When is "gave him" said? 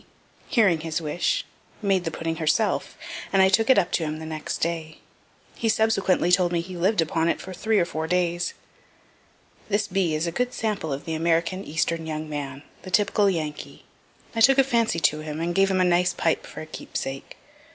15.53-15.79